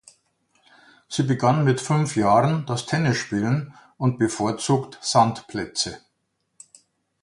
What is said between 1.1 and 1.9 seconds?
begann mit